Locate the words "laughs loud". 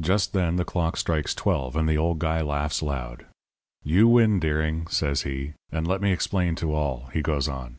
2.40-3.26